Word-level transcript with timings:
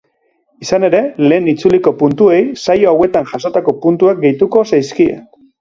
Izan 0.67 0.85
ere, 0.87 1.01
lehen 1.31 1.49
itzuliko 1.53 1.93
puntuei, 2.01 2.41
saio 2.63 2.89
hauetan 2.95 3.29
jasotako 3.35 3.79
puntuak 3.85 4.25
gehituko 4.25 4.69
zaizkie. 4.73 5.13